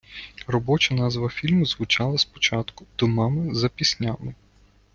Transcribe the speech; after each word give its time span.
Робоча 0.47 0.95
назва 0.95 1.29
фільму 1.29 1.65
звучала 1.65 2.17
спочатку 2.17 2.85
"До 2.97 3.07
мами 3.07 3.55
за 3.55 3.69
піснями". 3.69 4.33